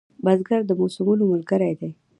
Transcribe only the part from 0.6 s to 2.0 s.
د موسمونو ملګری دی